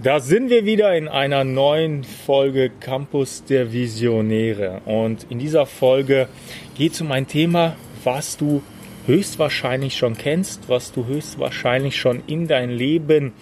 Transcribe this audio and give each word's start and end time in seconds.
Da 0.00 0.20
sind 0.20 0.48
wir 0.48 0.64
wieder 0.64 0.96
in 0.96 1.08
einer 1.08 1.42
neuen 1.42 2.04
Folge 2.04 2.70
Campus 2.70 3.42
der 3.42 3.72
Visionäre. 3.72 4.80
Und 4.84 5.26
in 5.28 5.40
dieser 5.40 5.66
Folge 5.66 6.28
geht 6.76 6.92
es 6.92 7.00
um 7.00 7.10
ein 7.10 7.26
Thema, 7.26 7.74
was 8.04 8.36
du 8.36 8.62
höchstwahrscheinlich 9.06 9.96
schon 9.96 10.16
kennst, 10.16 10.68
was 10.68 10.92
du 10.92 11.06
höchstwahrscheinlich 11.06 11.96
schon 11.96 12.22
in 12.28 12.46
dein 12.46 12.70
Leben 12.70 13.32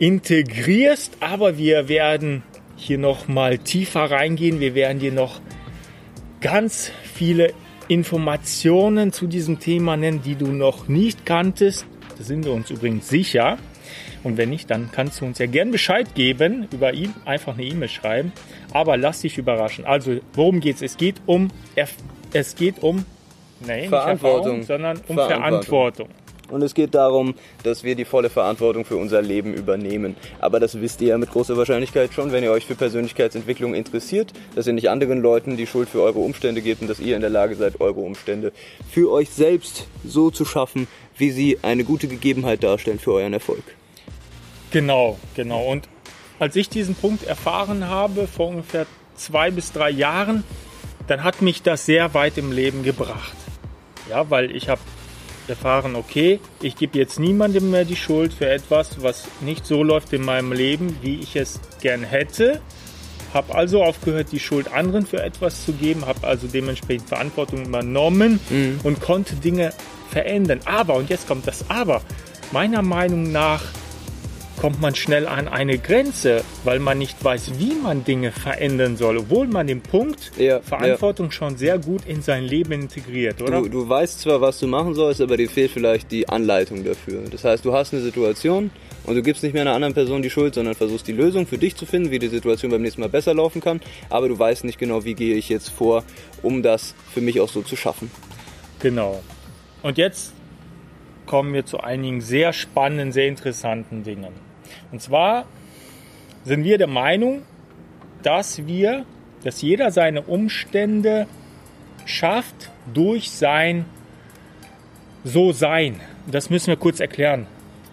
integrierst. 0.00 1.18
Aber 1.20 1.58
wir 1.58 1.88
werden 1.88 2.42
hier 2.74 2.98
noch 2.98 3.28
mal 3.28 3.58
tiefer 3.58 4.10
reingehen. 4.10 4.58
Wir 4.58 4.74
werden 4.74 4.98
dir 4.98 5.12
noch 5.12 5.40
ganz 6.40 6.90
viele 7.04 7.52
Informationen 7.86 9.12
zu 9.12 9.28
diesem 9.28 9.60
Thema 9.60 9.96
nennen, 9.96 10.22
die 10.24 10.34
du 10.34 10.48
noch 10.48 10.88
nicht 10.88 11.24
kanntest. 11.24 11.86
Da 12.16 12.24
sind 12.24 12.44
wir 12.44 12.52
uns 12.52 12.68
übrigens 12.68 13.08
sicher. 13.08 13.58
Und 14.28 14.36
wenn 14.36 14.50
nicht, 14.50 14.70
dann 14.70 14.90
kannst 14.92 15.22
du 15.22 15.24
uns 15.24 15.38
ja 15.38 15.46
gern 15.46 15.70
Bescheid 15.70 16.14
geben 16.14 16.68
über 16.70 16.92
ihn, 16.92 17.14
einfach 17.24 17.54
eine 17.54 17.64
E-Mail 17.64 17.88
schreiben. 17.88 18.32
Aber 18.74 18.98
lass 18.98 19.22
dich 19.22 19.38
überraschen. 19.38 19.86
Also, 19.86 20.18
worum 20.34 20.60
geht's? 20.60 20.82
Es 20.82 20.98
geht 20.98 21.16
um, 21.24 21.48
es 22.34 22.54
geht 22.54 22.82
um, 22.82 23.06
nee, 23.66 23.88
Verantwortung, 23.88 24.64
sondern 24.64 24.98
um 25.08 25.14
Verantwortung. 25.14 25.30
Verantwortung. 25.32 26.08
Und 26.50 26.62
es 26.62 26.74
geht 26.74 26.94
darum, 26.94 27.36
dass 27.62 27.84
wir 27.84 27.94
die 27.94 28.04
volle 28.04 28.28
Verantwortung 28.28 28.84
für 28.84 28.96
unser 28.96 29.22
Leben 29.22 29.54
übernehmen. 29.54 30.14
Aber 30.40 30.60
das 30.60 30.78
wisst 30.78 31.00
ihr 31.00 31.08
ja 31.08 31.18
mit 31.18 31.30
großer 31.30 31.56
Wahrscheinlichkeit 31.56 32.12
schon, 32.12 32.30
wenn 32.30 32.44
ihr 32.44 32.52
euch 32.52 32.66
für 32.66 32.74
Persönlichkeitsentwicklung 32.74 33.74
interessiert, 33.74 34.34
dass 34.54 34.66
ihr 34.66 34.74
nicht 34.74 34.90
anderen 34.90 35.22
Leuten 35.22 35.56
die 35.56 35.66
Schuld 35.66 35.88
für 35.88 36.02
eure 36.02 36.18
Umstände 36.18 36.60
gebt 36.60 36.82
und 36.82 36.88
dass 36.88 37.00
ihr 37.00 37.16
in 37.16 37.22
der 37.22 37.30
Lage 37.30 37.54
seid, 37.54 37.80
eure 37.80 38.00
Umstände 38.00 38.52
für 38.90 39.10
euch 39.10 39.30
selbst 39.30 39.86
so 40.04 40.30
zu 40.30 40.44
schaffen, 40.44 40.86
wie 41.16 41.30
sie 41.30 41.60
eine 41.62 41.84
gute 41.84 42.08
Gegebenheit 42.08 42.62
darstellen 42.62 42.98
für 42.98 43.14
euren 43.14 43.32
Erfolg. 43.32 43.64
Genau, 44.70 45.18
genau. 45.34 45.64
Und 45.64 45.88
als 46.38 46.56
ich 46.56 46.68
diesen 46.68 46.94
Punkt 46.94 47.24
erfahren 47.24 47.88
habe, 47.88 48.26
vor 48.26 48.48
ungefähr 48.48 48.86
zwei 49.16 49.50
bis 49.50 49.72
drei 49.72 49.90
Jahren, 49.90 50.44
dann 51.06 51.24
hat 51.24 51.42
mich 51.42 51.62
das 51.62 51.86
sehr 51.86 52.14
weit 52.14 52.38
im 52.38 52.52
Leben 52.52 52.82
gebracht. 52.82 53.36
Ja, 54.08 54.30
weil 54.30 54.54
ich 54.54 54.68
habe 54.68 54.80
erfahren, 55.48 55.96
okay, 55.96 56.40
ich 56.62 56.76
gebe 56.76 56.98
jetzt 56.98 57.18
niemandem 57.18 57.70
mehr 57.70 57.84
die 57.84 57.96
Schuld 57.96 58.32
für 58.32 58.48
etwas, 58.48 59.02
was 59.02 59.28
nicht 59.40 59.66
so 59.66 59.82
läuft 59.82 60.12
in 60.12 60.22
meinem 60.22 60.52
Leben, 60.52 60.98
wie 61.02 61.16
ich 61.20 61.36
es 61.36 61.60
gern 61.80 62.04
hätte. 62.04 62.60
Habe 63.34 63.54
also 63.54 63.82
aufgehört, 63.82 64.28
die 64.32 64.40
Schuld 64.40 64.72
anderen 64.72 65.06
für 65.06 65.22
etwas 65.22 65.64
zu 65.64 65.72
geben, 65.72 66.06
habe 66.06 66.26
also 66.26 66.46
dementsprechend 66.46 67.08
Verantwortung 67.08 67.66
übernommen 67.66 68.40
mhm. 68.48 68.80
und 68.84 69.00
konnte 69.00 69.36
Dinge 69.36 69.72
verändern. 70.10 70.60
Aber, 70.64 70.94
und 70.94 71.10
jetzt 71.10 71.26
kommt 71.26 71.46
das 71.46 71.68
Aber, 71.68 72.02
meiner 72.52 72.82
Meinung 72.82 73.30
nach 73.30 73.62
kommt 74.58 74.80
man 74.80 74.94
schnell 74.94 75.26
an 75.26 75.48
eine 75.48 75.78
Grenze, 75.78 76.42
weil 76.64 76.80
man 76.80 76.98
nicht 76.98 77.22
weiß, 77.22 77.58
wie 77.58 77.74
man 77.74 78.04
Dinge 78.04 78.32
verändern 78.32 78.96
soll, 78.96 79.18
obwohl 79.18 79.46
man 79.46 79.66
den 79.66 79.80
Punkt 79.80 80.32
ja, 80.36 80.60
Verantwortung 80.60 81.26
ja. 81.26 81.32
schon 81.32 81.56
sehr 81.56 81.78
gut 81.78 82.02
in 82.06 82.22
sein 82.22 82.44
Leben 82.44 82.72
integriert, 82.72 83.40
oder? 83.40 83.62
Du, 83.62 83.68
du 83.68 83.88
weißt 83.88 84.20
zwar, 84.20 84.40
was 84.40 84.58
du 84.58 84.66
machen 84.66 84.94
sollst, 84.94 85.20
aber 85.20 85.36
dir 85.36 85.48
fehlt 85.48 85.70
vielleicht 85.70 86.10
die 86.10 86.28
Anleitung 86.28 86.84
dafür. 86.84 87.22
Das 87.30 87.44
heißt, 87.44 87.64
du 87.64 87.72
hast 87.72 87.92
eine 87.92 88.02
Situation 88.02 88.70
und 89.04 89.14
du 89.14 89.22
gibst 89.22 89.42
nicht 89.42 89.52
mehr 89.52 89.62
einer 89.62 89.74
anderen 89.74 89.94
Person 89.94 90.22
die 90.22 90.30
Schuld, 90.30 90.54
sondern 90.54 90.74
versuchst 90.74 91.06
die 91.06 91.12
Lösung 91.12 91.46
für 91.46 91.58
dich 91.58 91.76
zu 91.76 91.86
finden, 91.86 92.10
wie 92.10 92.18
die 92.18 92.28
Situation 92.28 92.70
beim 92.70 92.82
nächsten 92.82 93.00
Mal 93.00 93.08
besser 93.08 93.34
laufen 93.34 93.60
kann, 93.60 93.80
aber 94.10 94.28
du 94.28 94.38
weißt 94.38 94.64
nicht 94.64 94.78
genau, 94.78 95.04
wie 95.04 95.14
gehe 95.14 95.36
ich 95.36 95.48
jetzt 95.48 95.70
vor, 95.70 96.02
um 96.42 96.62
das 96.62 96.94
für 97.14 97.20
mich 97.20 97.40
auch 97.40 97.48
so 97.48 97.62
zu 97.62 97.76
schaffen. 97.76 98.10
Genau. 98.80 99.22
Und 99.82 99.98
jetzt 99.98 100.32
kommen 101.26 101.52
wir 101.52 101.64
zu 101.64 101.78
einigen 101.80 102.20
sehr 102.20 102.52
spannenden, 102.52 103.12
sehr 103.12 103.28
interessanten 103.28 104.02
Dingen. 104.02 104.47
Und 104.92 105.00
zwar 105.02 105.46
sind 106.44 106.64
wir 106.64 106.78
der 106.78 106.86
Meinung, 106.86 107.42
dass 108.22 108.66
wir, 108.66 109.04
dass 109.44 109.62
jeder 109.62 109.90
seine 109.90 110.22
Umstände 110.22 111.26
schafft 112.04 112.70
durch 112.92 113.30
sein 113.30 113.84
So-Sein. 115.24 116.00
Das 116.26 116.50
müssen 116.50 116.68
wir 116.68 116.76
kurz 116.76 117.00
erklären, 117.00 117.46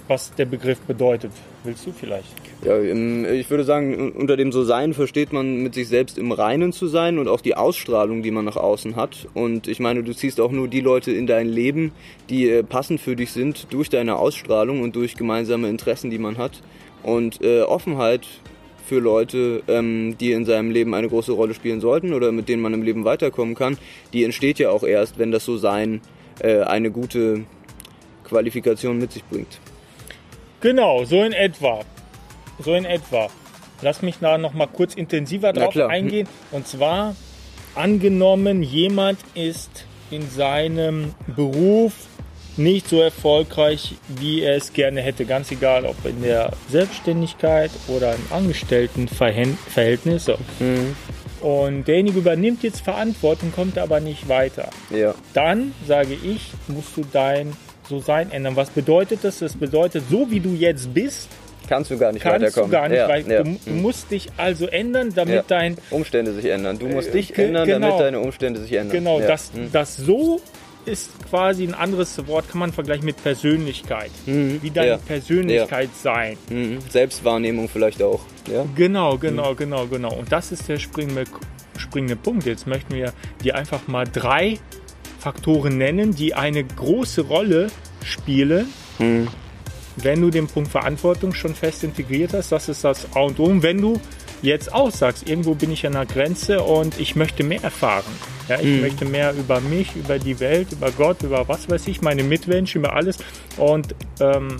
was 0.07 0.33
der 0.35 0.45
Begriff 0.45 0.79
bedeutet. 0.81 1.31
Willst 1.63 1.85
du 1.85 1.91
vielleicht? 1.91 2.27
Ja, 2.63 2.79
ich 2.79 3.49
würde 3.49 3.63
sagen, 3.63 4.11
unter 4.11 4.37
dem 4.37 4.51
So-Sein 4.51 4.93
versteht 4.93 5.33
man 5.33 5.63
mit 5.63 5.73
sich 5.73 5.87
selbst 5.87 6.17
im 6.17 6.31
Reinen 6.31 6.73
zu 6.73 6.87
sein 6.87 7.19
und 7.19 7.27
auch 7.27 7.41
die 7.41 7.55
Ausstrahlung, 7.55 8.23
die 8.23 8.31
man 8.31 8.45
nach 8.45 8.55
außen 8.55 8.95
hat. 8.95 9.27
Und 9.33 9.67
ich 9.67 9.79
meine, 9.79 10.03
du 10.03 10.13
ziehst 10.13 10.39
auch 10.39 10.51
nur 10.51 10.67
die 10.67 10.81
Leute 10.81 11.11
in 11.11 11.27
dein 11.27 11.47
Leben, 11.47 11.91
die 12.29 12.49
äh, 12.49 12.63
passend 12.63 13.01
für 13.01 13.15
dich 13.15 13.31
sind, 13.31 13.67
durch 13.71 13.89
deine 13.89 14.15
Ausstrahlung 14.17 14.81
und 14.81 14.95
durch 14.95 15.15
gemeinsame 15.15 15.69
Interessen, 15.69 16.09
die 16.09 16.19
man 16.19 16.37
hat. 16.37 16.61
Und 17.03 17.41
äh, 17.43 17.61
Offenheit 17.61 18.27
für 18.85 18.99
Leute, 18.99 19.63
ähm, 19.67 20.15
die 20.19 20.31
in 20.31 20.45
seinem 20.45 20.71
Leben 20.71 20.93
eine 20.93 21.09
große 21.09 21.31
Rolle 21.31 21.53
spielen 21.53 21.81
sollten 21.81 22.13
oder 22.13 22.31
mit 22.31 22.49
denen 22.49 22.61
man 22.61 22.73
im 22.73 22.83
Leben 22.83 23.03
weiterkommen 23.03 23.55
kann, 23.55 23.77
die 24.13 24.23
entsteht 24.23 24.59
ja 24.59 24.69
auch 24.69 24.83
erst, 24.83 25.17
wenn 25.17 25.31
das 25.31 25.45
So-Sein 25.45 26.01
äh, 26.39 26.61
eine 26.61 26.91
gute 26.91 27.45
Qualifikation 28.23 28.97
mit 28.97 29.11
sich 29.11 29.23
bringt. 29.23 29.59
Genau, 30.65 31.05
so 31.05 31.21
in 31.21 31.31
etwa. 31.31 31.81
So 32.57 32.73
in 32.73 32.85
etwa. 32.85 33.29
Lass 33.83 34.01
mich 34.01 34.15
da 34.19 34.39
noch 34.39 34.55
mal 34.55 34.65
kurz 34.65 34.95
intensiver 34.95 35.53
drauf 35.53 35.77
eingehen. 35.77 36.27
Und 36.49 36.67
zwar 36.67 37.15
angenommen, 37.75 38.63
jemand 38.63 39.19
ist 39.35 39.85
in 40.09 40.27
seinem 40.27 41.13
Beruf 41.35 41.93
nicht 42.57 42.89
so 42.89 42.99
erfolgreich, 42.99 43.93
wie 44.07 44.41
er 44.41 44.55
es 44.55 44.73
gerne 44.73 45.01
hätte. 45.01 45.25
Ganz 45.25 45.51
egal, 45.51 45.85
ob 45.85 46.03
in 46.03 46.23
der 46.23 46.51
Selbstständigkeit 46.67 47.69
oder 47.87 48.15
im 48.15 48.25
Angestelltenverhältnis. 48.31 50.31
Mhm. 50.57 50.95
Und 51.41 51.87
derjenige 51.87 52.17
übernimmt 52.17 52.63
jetzt 52.63 52.81
Verantwortung, 52.81 53.51
kommt 53.51 53.77
aber 53.77 53.99
nicht 53.99 54.27
weiter. 54.29 54.71
Ja. 54.89 55.13
Dann 55.35 55.75
sage 55.85 56.15
ich, 56.15 56.49
musst 56.67 56.97
du 56.97 57.05
dein 57.13 57.53
So-Sein 57.87 58.31
ändern. 58.31 58.55
Was 58.55 58.69
bedeutet 58.69 59.19
das? 59.23 59.39
Das 59.39 59.55
bedeutet, 59.55 60.03
so 60.09 60.29
wie 60.29 60.39
du 60.39 60.53
jetzt 60.53 60.93
bist, 60.93 61.29
kannst 61.67 61.91
du 61.91 61.97
gar 61.97 62.11
nicht 62.11 62.23
kannst 62.23 62.41
weiterkommen. 62.41 62.71
Du 62.71 62.77
gar 62.77 62.89
nicht, 62.89 62.97
ja, 62.97 63.09
weil 63.09 63.31
ja. 63.31 63.43
du, 63.43 63.49
mhm. 63.49 63.81
musst 63.81 64.11
dich 64.11 64.29
also 64.37 64.67
ändern, 64.67 65.11
damit 65.15 65.35
ja. 65.35 65.43
dein 65.47 65.77
Umstände 65.89 66.33
sich 66.33 66.45
ändern. 66.45 66.79
Du 66.79 66.87
musst 66.87 67.13
dich 67.13 67.37
äh, 67.37 67.45
ändern, 67.45 67.67
genau, 67.67 67.87
damit 67.87 68.01
deine 68.01 68.19
Umstände 68.19 68.59
sich 68.61 68.73
ändern. 68.73 68.91
Genau, 68.91 69.19
das, 69.19 69.53
mhm. 69.53 69.71
das 69.71 69.97
so 69.97 70.41
ist 70.85 71.09
quasi 71.29 71.63
ein 71.63 71.73
anderes 71.73 72.27
Wort, 72.27 72.49
kann 72.49 72.59
man 72.59 72.71
vergleichen 72.71 73.05
mit 73.05 73.21
Persönlichkeit. 73.21 74.11
Mhm. 74.25 74.59
Wie 74.61 74.69
deine 74.69 74.97
Persönlichkeit 74.99 75.89
sein. 76.01 76.37
Mhm. 76.49 76.79
Selbstwahrnehmung 76.89 77.69
vielleicht 77.69 78.01
auch. 78.03 78.21
Genau, 78.75 79.17
genau, 79.17 79.51
mhm. 79.51 79.57
genau, 79.57 79.87
genau. 79.87 80.13
Und 80.13 80.31
das 80.31 80.51
ist 80.51 80.69
der 80.69 80.77
springende, 80.77 81.23
springende 81.77 82.15
Punkt. 82.15 82.45
Jetzt 82.45 82.67
möchten 82.67 82.93
wir 82.93 83.13
dir 83.43 83.55
einfach 83.55 83.87
mal 83.87 84.05
drei 84.05 84.59
Faktoren 85.25 85.77
nennen, 85.77 86.13
die 86.13 86.35
eine 86.35 86.63
große 86.63 87.21
Rolle 87.21 87.67
spielen 88.03 88.67
mhm 88.99 89.27
wenn 89.97 90.21
du 90.21 90.29
den 90.29 90.47
Punkt 90.47 90.69
Verantwortung 90.71 91.33
schon 91.33 91.55
fest 91.55 91.83
integriert 91.83 92.33
hast, 92.33 92.51
das 92.51 92.69
ist 92.69 92.83
das 92.83 93.07
A 93.15 93.21
und 93.21 93.39
O. 93.39 93.45
Und 93.45 93.63
wenn 93.63 93.79
du 93.79 93.99
jetzt 94.41 94.73
auch 94.73 94.91
sagst, 94.91 95.27
irgendwo 95.27 95.55
bin 95.55 95.71
ich 95.71 95.85
an 95.87 95.93
der 95.93 96.05
Grenze 96.05 96.61
und 96.61 96.99
ich 96.99 97.15
möchte 97.15 97.43
mehr 97.43 97.63
erfahren. 97.63 98.11
Ja, 98.47 98.59
ich 98.59 98.67
mhm. 98.67 98.81
möchte 98.81 99.05
mehr 99.05 99.33
über 99.33 99.59
mich, 99.61 99.95
über 99.95 100.19
die 100.19 100.39
Welt, 100.39 100.67
über 100.71 100.91
Gott, 100.91 101.23
über 101.23 101.47
was 101.47 101.69
weiß 101.69 101.87
ich, 101.87 102.01
meine 102.01 102.23
Mitmenschen, 102.23 102.81
über 102.81 102.93
alles. 102.93 103.17
Und 103.57 103.95
ähm, 104.19 104.57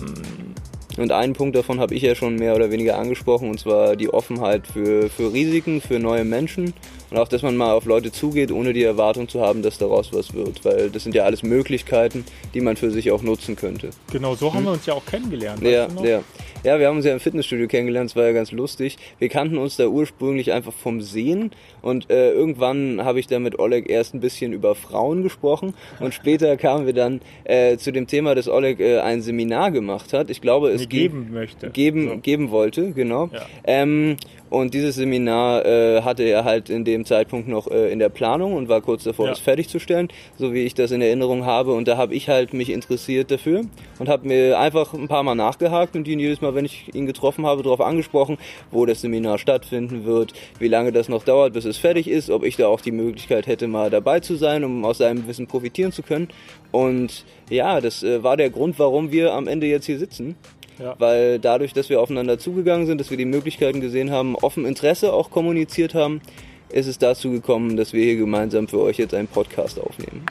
und 0.96 1.12
einen 1.12 1.34
Punkt 1.34 1.54
davon 1.54 1.78
habe 1.78 1.94
ich 1.94 2.00
ja 2.00 2.14
schon 2.14 2.36
mehr 2.36 2.56
oder 2.56 2.70
weniger 2.70 2.98
angesprochen, 2.98 3.50
und 3.50 3.60
zwar 3.60 3.96
die 3.96 4.08
Offenheit 4.08 4.66
für, 4.66 5.10
für 5.10 5.30
Risiken, 5.30 5.82
für 5.82 5.98
neue 5.98 6.24
Menschen 6.24 6.72
und 7.10 7.18
auch, 7.18 7.28
dass 7.28 7.42
man 7.42 7.56
mal 7.56 7.72
auf 7.72 7.84
Leute 7.84 8.10
zugeht, 8.10 8.50
ohne 8.50 8.72
die 8.72 8.82
Erwartung 8.82 9.28
zu 9.28 9.40
haben, 9.40 9.62
dass 9.62 9.78
daraus 9.78 10.12
was 10.12 10.34
wird. 10.34 10.64
Weil 10.64 10.90
das 10.90 11.04
sind 11.04 11.14
ja 11.14 11.24
alles 11.24 11.42
Möglichkeiten, 11.42 12.24
die 12.54 12.60
man 12.60 12.76
für 12.76 12.90
sich 12.90 13.10
auch 13.12 13.22
nutzen 13.22 13.56
könnte. 13.56 13.90
Genau, 14.12 14.34
so 14.34 14.52
haben 14.52 14.58
hm. 14.58 14.64
wir 14.64 14.72
uns 14.72 14.86
ja 14.86 14.94
auch 14.94 15.06
kennengelernt. 15.06 15.62
Ja, 15.62 15.88
ja. 16.02 16.22
ja, 16.64 16.78
wir 16.78 16.88
haben 16.88 16.96
uns 16.96 17.06
ja 17.06 17.12
im 17.12 17.20
Fitnessstudio 17.20 17.68
kennengelernt, 17.68 18.10
das 18.10 18.16
war 18.16 18.24
ja 18.24 18.32
ganz 18.32 18.50
lustig. 18.50 18.96
Wir 19.18 19.28
kannten 19.28 19.58
uns 19.58 19.76
da 19.76 19.86
ursprünglich 19.86 20.52
einfach 20.52 20.72
vom 20.72 21.00
Sehen 21.00 21.52
und 21.82 22.10
äh, 22.10 22.32
irgendwann 22.32 23.04
habe 23.04 23.20
ich 23.20 23.26
da 23.26 23.38
mit 23.38 23.58
Oleg 23.58 23.88
erst 23.88 24.14
ein 24.14 24.20
bisschen 24.20 24.52
über 24.52 24.74
Frauen 24.74 25.22
gesprochen 25.22 25.74
und 26.00 26.14
später 26.14 26.56
kamen 26.56 26.86
wir 26.86 26.92
dann 26.92 27.20
äh, 27.44 27.76
zu 27.76 27.92
dem 27.92 28.06
Thema, 28.06 28.34
dass 28.34 28.48
Oleg 28.48 28.80
äh, 28.80 28.98
ein 28.98 29.22
Seminar 29.22 29.70
gemacht 29.70 30.12
hat. 30.12 30.30
Ich 30.30 30.40
glaube, 30.40 30.70
es 30.70 30.88
geben 30.88 31.28
möchte. 31.32 31.70
Geben, 31.70 32.08
so. 32.08 32.16
geben 32.18 32.50
wollte, 32.50 32.92
genau. 32.92 33.30
Ja. 33.32 33.46
Ähm, 33.64 34.16
und 34.48 34.74
dieses 34.74 34.94
Seminar 34.94 35.64
äh, 35.64 36.02
hatte 36.02 36.22
er 36.22 36.44
halt 36.44 36.70
in 36.70 36.84
dem 36.84 37.04
Zeitpunkt 37.04 37.48
noch 37.48 37.68
äh, 37.68 37.90
in 37.90 37.98
der 37.98 38.08
Planung 38.08 38.54
und 38.54 38.68
war 38.68 38.80
kurz 38.80 39.04
davor, 39.04 39.26
ja. 39.26 39.32
es 39.32 39.40
fertigzustellen, 39.40 40.08
so 40.38 40.54
wie 40.54 40.62
ich 40.62 40.74
das 40.74 40.92
in 40.92 41.02
Erinnerung 41.02 41.44
habe. 41.44 41.72
Und 41.72 41.88
da 41.88 41.96
habe 41.96 42.14
ich 42.14 42.28
halt 42.28 42.54
mich 42.54 42.70
interessiert 42.70 43.30
dafür 43.30 43.62
und 43.98 44.08
habe 44.08 44.28
mir 44.28 44.58
einfach 44.58 44.94
ein 44.94 45.08
paar 45.08 45.24
Mal 45.24 45.34
nachgehakt 45.34 45.96
und 45.96 46.06
ihn 46.06 46.20
jedes 46.20 46.40
Mal, 46.40 46.54
wenn 46.54 46.64
ich 46.64 46.94
ihn 46.94 47.06
getroffen 47.06 47.44
habe, 47.44 47.62
darauf 47.62 47.80
angesprochen, 47.80 48.38
wo 48.70 48.86
das 48.86 49.00
Seminar 49.00 49.38
stattfinden 49.38 50.04
wird, 50.04 50.32
wie 50.58 50.68
lange 50.68 50.92
das 50.92 51.08
noch 51.08 51.24
dauert, 51.24 51.52
bis 51.52 51.64
es 51.64 51.76
fertig 51.76 52.08
ist, 52.08 52.30
ob 52.30 52.44
ich 52.44 52.56
da 52.56 52.68
auch 52.68 52.80
die 52.80 52.92
Möglichkeit 52.92 53.46
hätte, 53.46 53.66
mal 53.66 53.90
dabei 53.90 54.20
zu 54.20 54.36
sein, 54.36 54.62
um 54.62 54.84
aus 54.84 54.98
seinem 54.98 55.26
Wissen 55.26 55.48
profitieren 55.48 55.90
zu 55.90 56.02
können. 56.02 56.28
Und 56.70 57.24
ja, 57.50 57.80
das 57.80 58.02
äh, 58.02 58.22
war 58.22 58.36
der 58.36 58.50
Grund, 58.50 58.78
warum 58.78 59.10
wir 59.10 59.32
am 59.32 59.48
Ende 59.48 59.66
jetzt 59.66 59.86
hier 59.86 59.98
sitzen 59.98 60.36
ja. 60.78 60.94
weil 60.98 61.38
dadurch, 61.38 61.72
dass 61.72 61.88
wir 61.88 62.00
aufeinander 62.00 62.38
zugegangen 62.38 62.86
sind, 62.86 63.00
dass 63.00 63.10
wir 63.10 63.16
die 63.16 63.24
Möglichkeiten 63.24 63.80
gesehen 63.80 64.10
haben, 64.10 64.36
offen 64.36 64.64
Interesse 64.64 65.12
auch 65.12 65.30
kommuniziert 65.30 65.94
haben, 65.94 66.20
ist 66.68 66.86
es 66.86 66.98
dazu 66.98 67.30
gekommen, 67.30 67.76
dass 67.76 67.92
wir 67.92 68.04
hier 68.04 68.16
gemeinsam 68.16 68.68
für 68.68 68.80
euch 68.80 68.98
jetzt 68.98 69.14
einen 69.14 69.28
Podcast 69.28 69.80
aufnehmen. 69.80 70.26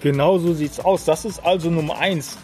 Genau 0.00 0.38
so 0.38 0.54
sieht's 0.54 0.78
aus. 0.80 1.04
Das 1.04 1.24
ist 1.24 1.44
also 1.44 1.70
Nummer 1.70 1.98
eins. 1.98 2.38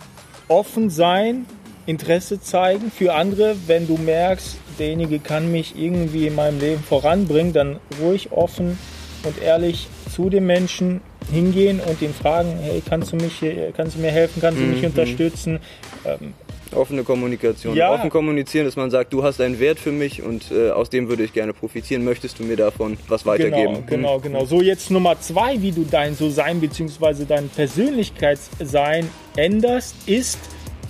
Offen 0.49 0.91
sein, 0.91 1.47
Interesse 1.87 2.41
zeigen 2.41 2.91
für 2.91 3.15
andere. 3.15 3.57
Wenn 3.67 3.87
du 3.87 3.97
merkst, 3.97 4.57
derjenige 4.79 5.19
kann 5.21 5.53
mich 5.53 5.79
irgendwie 5.79 6.27
in 6.27 6.35
meinem 6.35 6.59
Leben 6.59 6.83
voranbringen, 6.83 7.53
dann 7.53 7.79
ruhig 8.01 8.33
offen 8.33 8.79
und 9.23 9.41
ehrlich 9.41 9.89
zu 10.11 10.31
dem 10.31 10.47
Menschen 10.47 11.01
hingehen 11.31 11.81
und 11.81 12.03
ihn 12.03 12.13
fragen, 12.13 12.59
hey, 12.61 12.83
kannst 12.87 13.13
du 13.13 13.17
mich, 13.17 13.43
kannst 13.77 13.97
du 13.97 14.01
mir 14.01 14.11
helfen, 14.11 14.41
kannst 14.41 14.61
du 14.61 14.65
mich 14.65 14.81
mhm. 14.81 14.89
unterstützen? 14.89 15.61
Ähm, 16.05 16.35
Offene 16.73 17.05
Kommunikation. 17.05 17.77
Ja. 17.77 17.93
Offen 17.93 18.11
kommunizieren, 18.11 18.65
dass 18.65 18.77
man 18.77 18.91
sagt, 18.91 19.13
du 19.13 19.23
hast 19.23 19.41
einen 19.41 19.61
Wert 19.61 19.79
für 19.79 19.93
mich 19.93 20.23
und 20.23 20.51
äh, 20.51 20.71
aus 20.71 20.91
dem 20.91 21.09
würde 21.09 21.23
ich 21.25 21.33
gerne 21.33 21.53
profitieren. 21.53 22.05
Möchtest 22.05 22.39
du 22.39 22.45
mir 22.45 22.57
davon 22.57 22.97
was 23.09 23.27
weitergeben? 23.27 23.85
Genau, 23.87 24.19
genau, 24.19 24.21
genau. 24.21 24.45
So 24.45 24.61
jetzt 24.61 24.91
Nummer 24.91 25.21
zwei, 25.21 25.61
wie 25.61 25.73
du 25.73 25.85
dein 25.89 26.15
So-Sein 26.15 26.61
bzw. 26.61 27.25
dein 27.27 27.49
Persönlichkeitssein 27.49 29.09
änderst, 29.37 29.95
ist, 30.07 30.39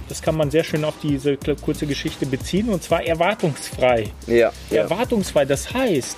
das 0.08 0.22
kann 0.22 0.36
man 0.36 0.50
sehr 0.50 0.64
schön 0.64 0.84
auf 0.84 0.94
diese 1.02 1.36
kurze 1.36 1.86
Geschichte 1.86 2.26
beziehen, 2.26 2.68
und 2.68 2.82
zwar 2.82 3.04
erwartungsfrei. 3.04 4.10
Ja. 4.26 4.52
Erwartungsfrei, 4.70 5.44
das 5.44 5.72
heißt, 5.72 6.16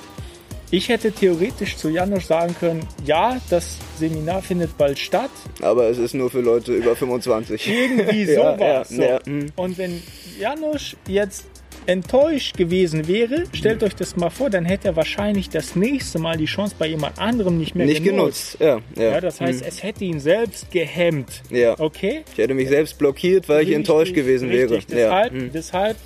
ich 0.70 0.88
hätte 0.88 1.12
theoretisch 1.12 1.76
zu 1.76 1.88
Janusz 1.88 2.26
sagen 2.26 2.54
können, 2.58 2.86
ja, 3.04 3.40
das 3.50 3.78
Seminar 3.98 4.42
findet 4.42 4.76
bald 4.76 4.98
statt. 4.98 5.30
Aber 5.62 5.88
es 5.88 5.98
ist 5.98 6.14
nur 6.14 6.30
für 6.30 6.40
Leute 6.40 6.72
über 6.74 6.96
25. 6.96 7.68
Irgendwie 7.68 8.24
sowas. 8.34 8.58
ja, 8.60 8.66
ja, 8.66 8.84
so. 8.84 9.02
ja. 9.02 9.20
Und 9.54 9.78
wenn 9.78 10.02
Janusz 10.40 10.96
jetzt 11.06 11.46
enttäuscht 11.86 12.56
gewesen 12.56 13.06
wäre, 13.06 13.44
stellt 13.52 13.82
euch 13.82 13.94
das 13.94 14.16
mal 14.16 14.30
vor, 14.30 14.50
dann 14.50 14.64
hätte 14.64 14.88
er 14.88 14.96
wahrscheinlich 14.96 15.48
das 15.50 15.76
nächste 15.76 16.18
Mal 16.18 16.36
die 16.36 16.46
Chance 16.46 16.74
bei 16.78 16.88
jemand 16.88 17.18
anderem 17.18 17.58
nicht 17.58 17.74
mehr 17.74 17.86
nicht 17.86 18.02
genutzt. 18.02 18.58
genutzt. 18.58 18.82
Ja, 18.96 19.02
ja. 19.02 19.10
ja, 19.12 19.20
das 19.20 19.40
heißt, 19.40 19.60
hm. 19.60 19.68
es 19.68 19.82
hätte 19.82 20.04
ihn 20.04 20.18
selbst 20.18 20.70
gehemmt. 20.70 21.42
Ja. 21.50 21.78
Okay? 21.78 22.24
Ich 22.32 22.38
hätte 22.38 22.54
mich 22.54 22.68
selbst 22.68 22.98
blockiert, 22.98 23.48
weil 23.48 23.58
richtig, 23.58 23.72
ich 23.72 23.76
enttäuscht 23.76 24.14
gewesen 24.14 24.48
richtig. 24.50 24.90
wäre. 24.90 25.10
Deshalb, 25.10 25.34
ja. 25.34 25.48
deshalb 25.52 25.96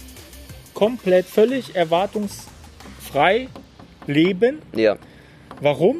komplett 0.74 1.26
völlig 1.26 1.74
erwartungsfrei 1.74 3.48
leben. 4.06 4.58
Ja. 4.74 4.96
Warum? 5.60 5.98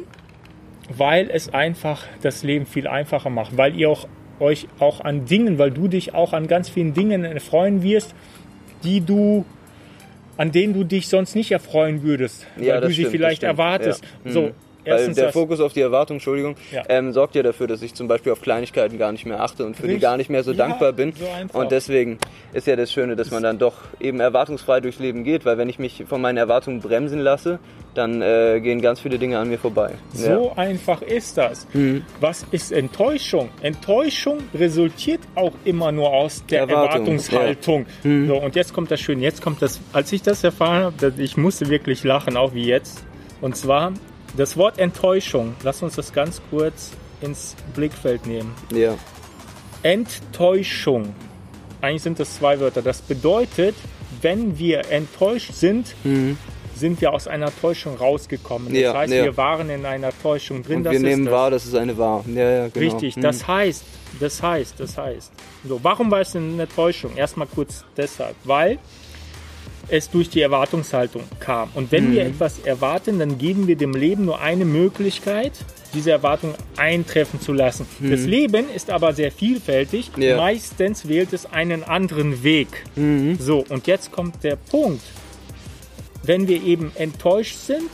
Weil 0.95 1.29
es 1.29 1.53
einfach 1.53 2.03
das 2.21 2.43
Leben 2.43 2.65
viel 2.65 2.87
einfacher 2.87 3.29
macht, 3.29 3.57
weil 3.57 3.75
ihr 3.75 3.89
auch 3.89 4.07
euch 4.39 4.67
auch 4.79 5.01
an 5.01 5.25
Dingen, 5.25 5.59
weil 5.59 5.71
du 5.71 5.87
dich 5.87 6.13
auch 6.13 6.33
an 6.33 6.47
ganz 6.47 6.67
vielen 6.67 6.93
Dingen 6.93 7.23
erfreuen 7.23 7.83
wirst, 7.83 8.15
die 8.83 9.01
du 9.01 9.45
an 10.37 10.51
denen 10.51 10.73
du 10.73 10.83
dich 10.83 11.07
sonst 11.07 11.35
nicht 11.35 11.51
erfreuen 11.51 12.01
würdest, 12.01 12.47
ja, 12.57 12.75
weil 12.75 12.81
du 12.81 12.91
sie 12.91 13.05
vielleicht 13.05 13.43
erwartest. 13.43 14.03
Ja. 14.25 14.31
So, 14.31 14.41
mhm. 14.41 14.51
Weil 14.85 15.13
der 15.13 15.31
Fokus 15.31 15.59
auf 15.59 15.73
die 15.73 15.81
Erwartung, 15.81 16.15
Entschuldigung, 16.15 16.55
ja. 16.71 16.83
ähm, 16.89 17.13
sorgt 17.13 17.35
ja 17.35 17.43
dafür, 17.43 17.67
dass 17.67 17.81
ich 17.81 17.93
zum 17.93 18.07
Beispiel 18.07 18.31
auf 18.31 18.41
Kleinigkeiten 18.41 18.97
gar 18.97 19.11
nicht 19.11 19.25
mehr 19.25 19.41
achte 19.41 19.65
und 19.65 19.75
für 19.75 19.83
Richtig. 19.83 19.99
die 19.99 20.01
gar 20.01 20.17
nicht 20.17 20.29
mehr 20.29 20.43
so 20.43 20.51
ja, 20.51 20.57
dankbar 20.57 20.93
bin. 20.93 21.13
So 21.13 21.59
und 21.59 21.71
deswegen 21.71 22.17
ist 22.53 22.67
ja 22.67 22.75
das 22.75 22.91
Schöne, 22.91 23.15
dass 23.15 23.31
man 23.31 23.43
dann 23.43 23.59
doch 23.59 23.75
eben 23.99 24.19
erwartungsfrei 24.19 24.79
durchs 24.81 24.99
Leben 24.99 25.23
geht, 25.23 25.45
weil 25.45 25.57
wenn 25.57 25.69
ich 25.69 25.79
mich 25.79 26.03
von 26.07 26.21
meinen 26.21 26.37
Erwartungen 26.37 26.79
bremsen 26.79 27.19
lasse, 27.19 27.59
dann 27.93 28.21
äh, 28.21 28.59
gehen 28.61 28.81
ganz 28.81 29.01
viele 29.01 29.19
Dinge 29.19 29.37
an 29.37 29.49
mir 29.49 29.57
vorbei. 29.57 29.93
So 30.13 30.53
ja. 30.55 30.57
einfach 30.57 31.01
ist 31.01 31.37
das. 31.37 31.67
Mhm. 31.73 32.03
Was 32.19 32.45
ist 32.51 32.71
Enttäuschung? 32.71 33.49
Enttäuschung 33.61 34.39
resultiert 34.53 35.19
auch 35.35 35.53
immer 35.65 35.91
nur 35.91 36.09
aus 36.09 36.43
der 36.49 36.61
Erwartung. 36.61 37.01
Erwartungshaltung. 37.01 37.85
Mhm. 38.03 38.27
So, 38.27 38.37
und 38.37 38.55
jetzt 38.55 38.73
kommt 38.73 38.91
das 38.91 39.01
Schöne. 39.01 39.21
Jetzt 39.21 39.41
kommt 39.41 39.61
das, 39.61 39.79
als 39.93 40.11
ich 40.11 40.21
das 40.21 40.43
erfahren 40.43 40.83
habe, 40.83 41.13
ich 41.17 41.37
musste 41.37 41.69
wirklich 41.69 42.03
lachen, 42.03 42.37
auch 42.37 42.53
wie 42.53 42.65
jetzt. 42.65 43.03
Und 43.41 43.57
zwar 43.57 43.93
das 44.35 44.57
Wort 44.57 44.79
Enttäuschung, 44.79 45.55
lass 45.63 45.81
uns 45.81 45.95
das 45.95 46.13
ganz 46.13 46.41
kurz 46.49 46.91
ins 47.21 47.55
Blickfeld 47.75 48.25
nehmen. 48.25 48.53
Ja. 48.73 48.95
Enttäuschung. 49.83 51.13
Eigentlich 51.81 52.03
sind 52.03 52.19
das 52.19 52.35
zwei 52.35 52.59
Wörter. 52.59 52.81
Das 52.81 53.01
bedeutet, 53.01 53.75
wenn 54.21 54.57
wir 54.57 54.91
enttäuscht 54.91 55.53
sind, 55.53 55.95
mhm. 56.03 56.37
sind 56.75 57.01
wir 57.01 57.13
aus 57.13 57.27
einer 57.27 57.51
Täuschung 57.59 57.95
rausgekommen. 57.97 58.69
Das 58.69 58.77
ja, 58.77 58.93
heißt, 58.93 59.13
ja. 59.13 59.23
wir 59.23 59.37
waren 59.37 59.69
in 59.69 59.85
einer 59.85 60.11
Täuschung 60.21 60.63
drin. 60.63 60.77
Und 60.77 60.91
wir 60.91 60.99
nehmen 60.99 61.29
wahr, 61.29 61.49
dass 61.49 61.65
es 61.65 61.73
eine 61.73 61.97
war. 61.97 62.23
Ja, 62.27 62.67
genau. 62.67 62.85
Richtig. 62.85 63.17
Mhm. 63.17 63.21
Das 63.21 63.47
heißt, 63.47 63.83
das 64.19 64.43
heißt, 64.43 64.79
das 64.79 64.97
heißt. 64.97 65.31
So, 65.67 65.79
warum 65.83 66.11
war 66.11 66.21
es 66.21 66.35
eine 66.35 66.67
Täuschung? 66.67 67.15
Erstmal 67.15 67.47
kurz 67.47 67.83
deshalb, 67.97 68.35
weil 68.43 68.77
es 69.91 70.09
durch 70.09 70.29
die 70.29 70.41
Erwartungshaltung 70.41 71.23
kam. 71.39 71.69
Und 71.73 71.91
wenn 71.91 72.09
mhm. 72.09 72.13
wir 72.13 72.25
etwas 72.25 72.59
erwarten, 72.59 73.19
dann 73.19 73.37
geben 73.37 73.67
wir 73.67 73.75
dem 73.75 73.93
Leben 73.93 74.25
nur 74.25 74.39
eine 74.39 74.65
Möglichkeit, 74.65 75.51
diese 75.93 76.11
Erwartung 76.11 76.55
eintreffen 76.77 77.41
zu 77.41 77.51
lassen. 77.51 77.85
Mhm. 77.99 78.11
Das 78.11 78.21
Leben 78.21 78.69
ist 78.73 78.89
aber 78.89 79.13
sehr 79.13 79.31
vielfältig. 79.31 80.11
Ja. 80.17 80.37
Meistens 80.37 81.07
wählt 81.07 81.33
es 81.33 81.45
einen 81.45 81.83
anderen 81.83 82.43
Weg. 82.43 82.67
Mhm. 82.95 83.37
So, 83.39 83.65
und 83.67 83.85
jetzt 83.87 84.11
kommt 84.11 84.43
der 84.43 84.55
Punkt. 84.55 85.03
Wenn 86.23 86.47
wir 86.47 86.63
eben 86.63 86.91
enttäuscht 86.95 87.57
sind, 87.57 87.89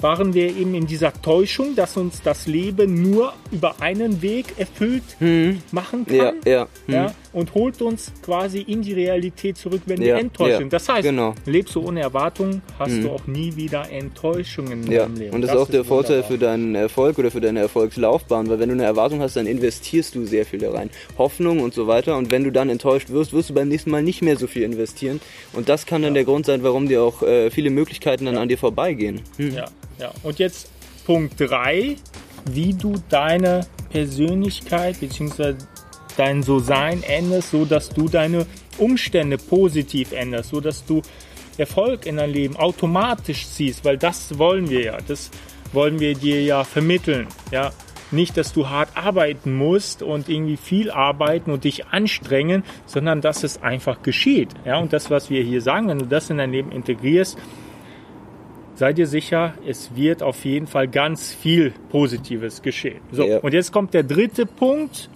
waren 0.00 0.34
wir 0.34 0.56
eben 0.56 0.74
in 0.74 0.86
dieser 0.86 1.12
Täuschung, 1.12 1.74
dass 1.74 1.96
uns 1.96 2.22
das 2.22 2.46
Leben 2.46 3.10
nur 3.10 3.32
über 3.50 3.80
einen 3.80 4.22
Weg 4.22 4.58
erfüllt 4.58 5.02
hm. 5.18 5.60
machen 5.72 6.06
kann. 6.06 6.36
Ja, 6.44 6.50
ja. 6.50 6.68
Hm. 6.86 6.94
ja, 6.94 7.14
und 7.32 7.54
holt 7.54 7.82
uns 7.82 8.12
quasi 8.22 8.60
in 8.60 8.82
die 8.82 8.94
Realität 8.94 9.56
zurück, 9.56 9.82
wenn 9.86 10.00
ja, 10.00 10.06
wir 10.08 10.16
enttäuscht 10.16 10.58
sind. 10.58 10.72
Das 10.72 10.88
heißt, 10.88 11.02
genau. 11.02 11.34
lebst 11.46 11.74
du 11.74 11.86
ohne 11.86 12.00
Erwartungen, 12.00 12.62
hast 12.78 12.92
hm. 12.92 13.02
du 13.02 13.10
auch 13.10 13.26
nie 13.26 13.54
wieder 13.56 13.90
Enttäuschungen 13.90 14.84
in 14.84 14.90
deinem 14.90 15.16
Leben. 15.16 15.34
Und 15.34 15.42
das, 15.42 15.50
das 15.50 15.60
ist 15.60 15.66
auch 15.66 15.70
der 15.70 15.84
Vorteil 15.84 16.22
für 16.22 16.38
deinen 16.38 16.74
Erfolg 16.74 17.18
oder 17.18 17.30
für 17.30 17.40
deine 17.40 17.60
Erfolgslaufbahn, 17.60 18.48
weil 18.48 18.58
wenn 18.58 18.68
du 18.68 18.74
eine 18.74 18.84
Erwartung 18.84 19.20
hast, 19.20 19.36
dann 19.36 19.46
investierst 19.46 20.14
du 20.14 20.24
sehr 20.24 20.46
viel 20.46 20.60
da 20.60 20.70
rein. 20.70 20.90
Hoffnung 21.16 21.60
und 21.60 21.74
so 21.74 21.86
weiter. 21.86 22.16
Und 22.16 22.30
wenn 22.30 22.44
du 22.44 22.52
dann 22.52 22.68
enttäuscht 22.68 23.10
wirst, 23.10 23.32
wirst 23.32 23.50
du 23.50 23.54
beim 23.54 23.68
nächsten 23.68 23.90
Mal 23.90 24.02
nicht 24.02 24.22
mehr 24.22 24.36
so 24.36 24.46
viel 24.46 24.62
investieren. 24.62 25.20
Und 25.52 25.68
das 25.68 25.86
kann 25.86 26.02
dann 26.02 26.14
der 26.14 26.24
Grund 26.24 26.46
sein, 26.46 26.62
warum 26.62 26.88
dir 26.88 27.02
auch 27.02 27.22
äh, 27.22 27.50
viele 27.50 27.70
Möglichkeiten 27.70 28.24
dann 28.26 28.36
an 28.36 28.48
dir 28.48 28.58
vorbeigehen. 28.58 29.20
Hm. 29.36 29.54
Ja. 29.54 29.66
Ja, 29.98 30.12
und 30.22 30.38
jetzt 30.38 30.70
Punkt 31.04 31.34
3, 31.38 31.96
wie 32.50 32.74
du 32.74 32.94
deine 33.08 33.66
Persönlichkeit 33.90 35.00
bzw. 35.00 35.54
dein 36.16 36.42
So-Sein 36.42 37.02
änderst, 37.02 37.50
so 37.50 37.64
dass 37.64 37.88
du 37.88 38.08
deine 38.08 38.46
Umstände 38.78 39.38
positiv 39.38 40.12
änderst, 40.12 40.50
so 40.50 40.60
dass 40.60 40.84
du 40.84 41.02
Erfolg 41.56 42.06
in 42.06 42.16
dein 42.16 42.30
Leben 42.30 42.56
automatisch 42.56 43.46
ziehst, 43.48 43.84
weil 43.84 43.98
das 43.98 44.38
wollen 44.38 44.70
wir 44.70 44.82
ja, 44.82 44.98
das 45.06 45.30
wollen 45.72 45.98
wir 45.98 46.14
dir 46.14 46.42
ja 46.42 46.64
vermitteln, 46.64 47.26
ja. 47.50 47.72
Nicht, 48.10 48.38
dass 48.38 48.54
du 48.54 48.70
hart 48.70 48.96
arbeiten 48.96 49.54
musst 49.54 50.02
und 50.02 50.30
irgendwie 50.30 50.56
viel 50.56 50.90
arbeiten 50.90 51.50
und 51.50 51.64
dich 51.64 51.88
anstrengen, 51.88 52.64
sondern 52.86 53.20
dass 53.20 53.44
es 53.44 53.60
einfach 53.60 54.00
geschieht. 54.00 54.48
Ja, 54.64 54.78
und 54.78 54.94
das, 54.94 55.10
was 55.10 55.28
wir 55.28 55.42
hier 55.42 55.60
sagen, 55.60 55.88
wenn 55.88 55.98
du 55.98 56.06
das 56.06 56.30
in 56.30 56.38
dein 56.38 56.50
Leben 56.50 56.72
integrierst, 56.72 57.36
sei 58.78 58.92
dir 58.92 59.08
sicher, 59.08 59.54
es 59.66 59.90
wird 59.96 60.22
auf 60.22 60.44
jeden 60.44 60.68
Fall 60.68 60.86
ganz 60.86 61.34
viel 61.34 61.72
Positives 61.90 62.62
geschehen. 62.62 63.00
So, 63.10 63.26
ja. 63.26 63.38
und 63.38 63.52
jetzt 63.52 63.72
kommt 63.72 63.92
der 63.92 64.04
dritte 64.04 64.46
Punkt, 64.46 65.10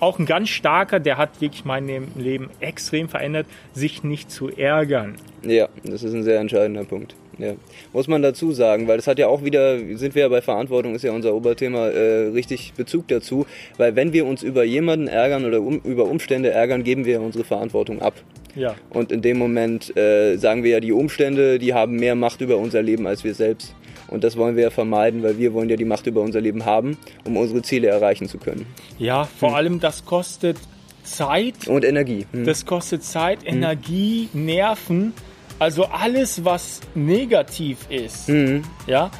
auch 0.00 0.18
ein 0.18 0.24
ganz 0.24 0.48
starker, 0.48 1.00
der 1.00 1.18
hat 1.18 1.40
wirklich 1.40 1.66
mein 1.66 1.86
Leben 2.16 2.48
extrem 2.60 3.08
verändert, 3.08 3.46
sich 3.74 4.04
nicht 4.04 4.30
zu 4.30 4.48
ärgern. 4.48 5.16
Ja, 5.42 5.68
das 5.84 6.02
ist 6.02 6.14
ein 6.14 6.24
sehr 6.24 6.40
entscheidender 6.40 6.84
Punkt. 6.84 7.14
Ja. 7.38 7.54
Muss 7.92 8.08
man 8.08 8.22
dazu 8.22 8.52
sagen, 8.52 8.88
weil 8.88 8.96
das 8.96 9.06
hat 9.06 9.18
ja 9.18 9.26
auch 9.26 9.44
wieder, 9.44 9.78
sind 9.96 10.14
wir 10.14 10.22
ja 10.22 10.28
bei 10.28 10.40
Verantwortung, 10.40 10.94
ist 10.94 11.04
ja 11.04 11.12
unser 11.12 11.34
Oberthema, 11.34 11.88
äh, 11.88 12.28
richtig 12.28 12.72
Bezug 12.74 13.08
dazu, 13.08 13.44
weil 13.76 13.96
wenn 13.96 14.12
wir 14.14 14.24
uns 14.24 14.42
über 14.42 14.64
jemanden 14.64 15.08
ärgern 15.08 15.44
oder 15.44 15.60
um, 15.60 15.78
über 15.80 16.04
Umstände 16.04 16.50
ärgern, 16.50 16.84
geben 16.84 17.04
wir 17.04 17.20
unsere 17.20 17.44
Verantwortung 17.44 18.00
ab. 18.00 18.14
Ja. 18.54 18.74
Und 18.90 19.12
in 19.12 19.22
dem 19.22 19.38
Moment 19.38 19.96
äh, 19.96 20.36
sagen 20.36 20.62
wir 20.62 20.70
ja, 20.70 20.80
die 20.80 20.92
Umstände, 20.92 21.58
die 21.58 21.74
haben 21.74 21.96
mehr 21.96 22.14
Macht 22.14 22.40
über 22.40 22.56
unser 22.56 22.82
Leben 22.82 23.06
als 23.06 23.24
wir 23.24 23.34
selbst. 23.34 23.74
Und 24.08 24.22
das 24.22 24.36
wollen 24.36 24.56
wir 24.56 24.64
ja 24.64 24.70
vermeiden, 24.70 25.22
weil 25.22 25.38
wir 25.38 25.54
wollen 25.54 25.68
ja 25.68 25.76
die 25.76 25.84
Macht 25.84 26.06
über 26.06 26.20
unser 26.20 26.40
Leben 26.40 26.64
haben, 26.64 26.96
um 27.24 27.36
unsere 27.36 27.62
Ziele 27.62 27.88
erreichen 27.88 28.28
zu 28.28 28.38
können. 28.38 28.66
Ja, 28.98 29.24
vor 29.24 29.50
hm. 29.50 29.54
allem 29.56 29.80
das 29.80 30.04
kostet 30.04 30.58
Zeit. 31.02 31.66
Und 31.66 31.84
Energie. 31.84 32.26
Hm. 32.32 32.44
Das 32.44 32.66
kostet 32.66 33.04
Zeit, 33.04 33.40
hm. 33.42 33.56
Energie, 33.56 34.28
hm. 34.32 34.44
Nerven. 34.44 35.12
Also 35.58 35.84
alles, 35.84 36.44
was 36.44 36.80
negativ 36.94 37.78
ist. 37.88 38.28
Hm. 38.28 38.62
Ja. 38.86 39.10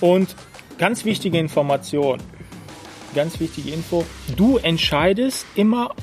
Und 0.00 0.34
ganz 0.78 1.04
wichtige 1.04 1.38
Information. 1.38 2.18
Ganz 3.14 3.40
wichtige 3.40 3.70
Info. 3.70 4.04
Du 4.36 4.58
entscheidest 4.58 5.44
immer 5.56 5.94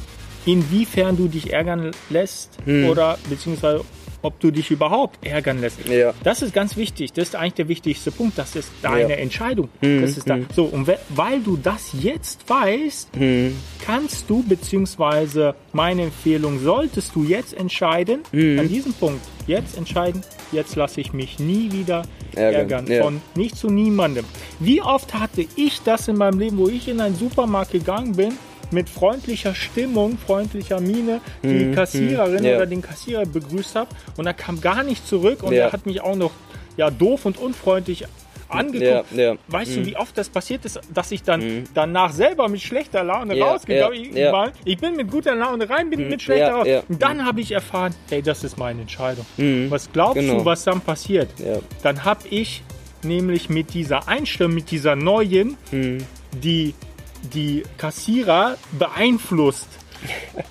inwiefern 0.48 1.16
du 1.18 1.28
dich 1.28 1.54
ärgern 1.54 1.92
lässt 2.10 2.58
hm. 2.66 2.90
oder 2.90 3.18
beziehungsweise 3.30 3.84
ob 4.24 4.40
du 4.40 4.50
dich 4.50 4.72
überhaupt 4.72 5.24
ärgern 5.26 5.62
lässt. 5.62 5.88
Ja. 5.88 6.12
Das 6.24 6.42
ist 6.42 6.52
ganz 6.52 6.76
wichtig. 6.76 7.14
Das 7.14 7.30
ist 7.30 7.36
eigentlich 7.36 7.54
der 7.54 7.68
wichtigste 7.68 8.12
Punkt. 8.12 8.36
Das 8.38 8.56
ist 8.56 8.70
deine 8.82 9.12
Ja. 9.12 9.16
Entscheidung. 9.18 9.70
Mhm, 9.80 10.02
Das 10.02 10.18
ist 10.18 10.28
da. 10.28 10.40
So, 10.56 10.66
und 10.66 10.88
we- 10.88 10.98
weil 11.10 11.40
du 11.42 11.56
das 11.56 11.92
jetzt 12.02 12.50
weißt, 12.50 13.16
Mhm. 13.16 13.56
kannst 13.86 14.28
du, 14.28 14.42
beziehungsweise 14.44 15.54
meine 15.72 16.04
Empfehlung, 16.04 16.60
solltest 16.60 17.16
du 17.16 17.24
jetzt 17.24 17.54
entscheiden, 17.56 18.22
Mhm. 18.32 18.60
an 18.60 18.68
diesem 18.68 18.94
Punkt, 18.94 19.22
jetzt 19.46 19.78
entscheiden, 19.78 20.22
jetzt 20.52 20.76
lasse 20.76 21.00
ich 21.00 21.14
mich 21.14 21.38
nie 21.40 21.72
wieder 21.72 22.02
Ärgern, 22.36 22.62
ärgern. 22.72 22.88
ja. 22.88 23.04
Von 23.04 23.22
nicht 23.36 23.56
zu 23.56 23.70
niemandem. 23.70 24.26
Wie 24.60 24.82
oft 24.82 25.14
hatte 25.14 25.46
ich 25.56 25.82
das 25.84 26.08
in 26.08 26.18
meinem 26.18 26.40
Leben, 26.40 26.58
wo 26.58 26.68
ich 26.68 26.88
in 26.88 27.00
einen 27.02 27.16
Supermarkt 27.16 27.72
gegangen 27.72 28.14
bin, 28.16 28.34
mit 28.72 28.90
freundlicher 28.90 29.56
Stimmung, 29.56 30.18
freundlicher 30.18 30.80
Miene, 30.80 31.22
die 31.44 31.72
Kassiererin 31.74 32.40
Mhm. 32.42 32.46
ja. 32.46 32.56
oder 32.58 32.66
den 32.66 32.82
Kassierer 32.82 33.26
begrüßt 33.26 33.76
habe 33.76 33.90
und 34.18 34.26
er 34.28 34.34
kam 34.34 34.60
gar 34.62 34.84
nicht 34.84 35.08
zurück 35.08 35.44
und 35.44 35.54
Ja. 35.54 35.66
er 35.68 35.72
hat 35.74 35.86
mich 35.86 36.02
auch 36.02 36.16
noch 36.16 36.32
ja, 36.76 36.90
doof 36.92 37.26
und 37.26 37.38
unfreundlich 37.40 38.06
angeguckt. 38.50 39.12
Ja, 39.12 39.22
ja. 39.24 39.34
Mhm. 39.34 39.40
Weißt 39.48 39.76
du, 39.76 39.86
wie 39.86 39.98
oft 39.98 40.18
das 40.18 40.30
passiert 40.30 40.64
ist, 40.64 40.80
dass 40.94 41.12
ich 41.12 41.24
dann 41.24 41.64
danach 41.74 42.14
selber 42.14 42.48
mit 42.48 42.62
schlechter 42.62 43.04
Laune 43.04 43.36
Ja, 43.36 43.48
rausgegangen 43.52 44.16
ja. 44.16 44.46
Mhm. 44.46 44.52
Ich 44.64 44.78
bin 44.78 44.96
mit 44.96 45.10
guter 45.12 45.36
Laune 45.36 45.70
rein, 45.70 45.90
bin 45.90 46.08
mit 46.08 46.22
schlechter 46.22 46.66
ja. 46.66 46.84
Und 46.88 47.02
dann 47.02 47.26
habe 47.26 47.42
ich 47.42 47.52
erfahren, 47.52 47.94
hey, 48.10 48.22
das 48.22 48.44
ist 48.44 48.58
meine 48.58 48.82
Entscheidung. 48.82 49.26
Mhm. 49.38 49.70
Was 49.70 49.92
glaubst 49.92 50.16
Genau. 50.22 50.40
du, 50.40 50.46
was 50.46 50.64
dann 50.64 50.80
passiert? 50.82 51.30
Dann 51.84 52.06
habe 52.06 52.22
ich 52.30 52.64
nämlich 53.04 53.50
mit 53.50 53.74
dieser 53.74 54.08
Einstellung, 54.08 54.54
mit 54.54 54.72
dieser 54.72 54.96
neuen, 54.96 55.58
Mhm. 55.72 55.98
die, 56.42 56.74
die 57.34 57.64
Kassierer 57.78 58.58
beeinflusst. 58.78 59.68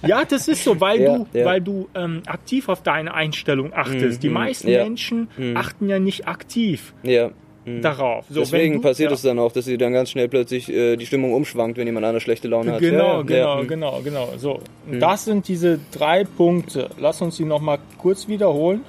Ja, 0.07 0.25
das 0.25 0.49
ist 0.49 0.65
so, 0.65 0.81
weil 0.81 1.01
Ja, 1.03 1.19
du, 1.19 1.27
ja. 1.33 1.45
weil 1.45 1.61
du 1.61 1.89
ähm, 1.95 2.23
aktiv 2.27 2.69
auf 2.69 2.83
deine 2.83 3.15
Einstellung 3.15 3.73
achtest. 3.73 4.23
Die 4.23 4.29
meisten 4.29 4.69
ja. 4.69 4.83
Menschen 4.83 5.29
achten 5.55 5.89
ja 5.89 5.99
nicht 6.01 6.27
aktiv 6.27 6.93
Ja. 7.05 7.31
darauf. 7.65 8.25
So, 8.29 8.41
Deswegen 8.41 8.75
du, 8.77 8.81
passiert 8.81 9.13
es 9.13 9.23
dann 9.23 9.39
auch, 9.39 9.53
dass 9.53 9.65
sie 9.67 9.79
dann 9.79 9.93
ganz 9.93 10.11
schnell 10.11 10.29
plötzlich 10.29 10.69
äh, 10.69 10.97
die 10.97 11.07
Stimmung 11.07 11.33
umschwankt, 11.33 11.79
wenn 11.79 11.87
jemand 11.87 12.07
eine 12.07 12.21
schlechte 12.21 12.49
Laune 12.49 12.73
hat. 12.73 12.81
Genau, 12.81 13.23
genau, 13.23 13.59
ja. 13.61 13.65
genau, 13.65 14.01
genau. 14.03 14.29
So, 14.37 14.61
und 14.91 14.99
das 15.01 15.25
sind 15.27 15.47
diese 15.47 15.79
drei 15.93 16.25
Punkte. 16.25 16.91
Lass 16.99 17.23
uns 17.23 17.37
die 17.37 17.45
nochmal 17.45 17.79
kurz 17.99 18.27
wiederholen. 18.27 18.81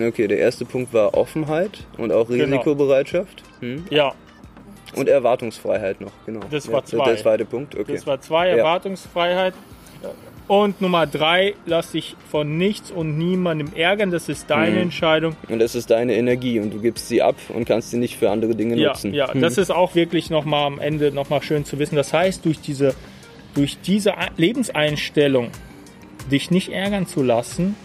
Okay, 0.00 0.28
der 0.28 0.38
erste 0.38 0.64
Punkt 0.64 0.92
war 0.94 1.14
Offenheit 1.14 1.86
und 1.98 2.12
auch 2.12 2.28
Genau. 2.28 2.44
Risikobereitschaft. 2.44 3.42
Hm? 3.60 3.84
Ja, 3.90 4.12
Und 4.96 5.08
Erwartungsfreiheit 5.08 6.00
noch, 6.00 6.12
genau. 6.26 6.40
Das 6.50 6.66
ja, 6.66 6.72
war 6.72 6.80
Der 6.82 6.88
zwei. 6.90 7.14
zweite 7.16 7.44
Punkt, 7.44 7.74
okay. 7.78 7.92
das 7.94 8.06
war 8.06 8.20
zwei, 8.20 8.48
Ja. 8.48 8.56
Erwartungsfreiheit. 8.56 9.54
Und 10.48 10.80
Nummer 10.80 11.06
drei, 11.06 11.54
lass 11.64 11.92
dich 11.92 12.16
von 12.28 12.58
nichts 12.58 12.90
und 12.90 13.16
niemandem 13.16 13.72
ärgern. 13.72 14.10
Das 14.10 14.28
ist 14.28 14.50
deine 14.50 14.76
Mhm. 14.76 14.82
Entscheidung. 14.82 15.36
Und 15.48 15.62
es 15.62 15.76
ist 15.76 15.90
deine 15.90 16.14
Energie 16.16 16.58
und 16.58 16.74
du 16.74 16.80
gibst 16.80 17.06
sie 17.06 17.22
ab 17.22 17.36
und 17.50 17.66
kannst 17.66 17.90
sie 17.92 17.98
nicht 17.98 18.16
für 18.16 18.30
andere 18.30 18.56
Dinge 18.56 18.74
Ja, 18.76 18.88
nutzen. 18.88 19.14
ja, 19.14 19.32
das 19.32 19.58
ist 19.58 19.70
auch 19.70 19.94
wirklich 19.94 20.28
nochmal 20.28 20.64
am 20.66 20.80
Ende 20.80 21.12
nochmal 21.12 21.40
schön 21.42 21.64
zu 21.64 21.78
wissen. 21.78 21.94
Das 21.94 22.12
heißt, 22.12 22.44
durch 22.44 22.60
diese, 22.60 22.94
durch 23.54 23.80
diese 23.80 24.18
Ei- 24.18 24.30
Lebenseinstellung, 24.36 25.50
dich 26.32 26.50
nicht 26.50 26.70
ärgern 26.72 27.06
zu 27.06 27.22
lassen, 27.22 27.76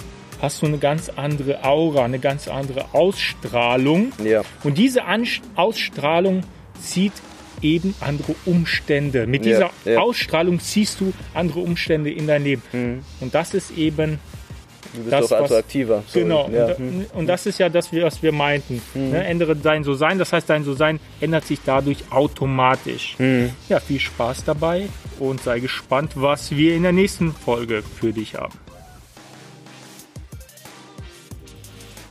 hast 0.41 0.61
du 0.63 0.65
eine 0.65 0.79
ganz 0.79 1.09
andere 1.15 1.63
Aura, 1.63 2.03
eine 2.05 2.17
ganz 2.19 2.47
andere 2.47 2.85
Ausstrahlung. 2.93 4.11
ja. 4.23 4.41
Und 4.63 4.79
diese 4.79 5.05
An 5.05 5.25
Ausstrahlung 5.55 6.41
zieht 6.81 7.13
eben 7.61 7.95
andere 8.01 8.35
Umstände. 8.45 9.25
Mit 9.27 9.45
Ja, 9.45 9.69
dieser 9.85 9.93
ja. 9.93 9.99
Ausstrahlung 10.01 10.59
ziehst 10.59 10.99
du 10.99 11.13
andere 11.33 11.59
Umstände 11.61 12.11
in 12.11 12.27
dein 12.27 12.43
Leben. 12.43 13.03
Und 13.21 13.33
das 13.33 13.53
ist 13.53 13.71
eben 13.77 14.19
Du 14.93 15.01
bist 15.01 15.11
Das, 15.11 15.27
doch 15.27 15.41
was- 15.41 15.51
attraktiver. 15.51 16.03
Sorry. 16.07 16.23
Genau, 16.23 16.49
Ja. 16.49 16.67
und, 16.75 17.05
und 17.13 17.27
das 17.27 17.45
ist 17.47 17.59
ja 17.59 17.67
das, 17.67 17.91
was 17.91 18.23
wir 18.23 18.31
meinten. 18.31 18.81
Ne? 18.93 19.25
Ändere 19.25 19.53
dein 19.53 19.83
So-Sein, 19.83 20.19
das 20.19 20.31
heißt, 20.31 20.49
dein 20.49 20.63
So-Sein 20.63 21.01
ändert 21.19 21.45
sich 21.45 21.59
dadurch 21.65 21.97
automatisch. 22.11 23.17
Ja, 23.67 23.79
viel 23.81 23.99
Spaß 23.99 24.45
dabei 24.45 24.87
und 25.19 25.41
sei 25.41 25.59
gespannt, 25.59 26.11
was 26.15 26.51
wir 26.55 26.75
in 26.75 26.83
der 26.83 26.93
nächsten 26.93 27.33
Folge 27.33 27.83
für 27.99 28.13
dich 28.13 28.35
haben. 28.35 28.53